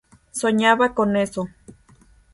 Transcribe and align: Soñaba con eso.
Soñaba 0.41 0.95
con 0.95 1.15
eso. 1.15 1.41